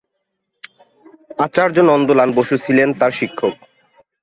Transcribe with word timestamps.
আচার্য 1.39 1.77
নন্দলাল 1.89 2.29
বসু 2.37 2.55
ছিলেন 2.63 2.89
তার 2.99 3.11
শিক্ষক। 3.11 3.53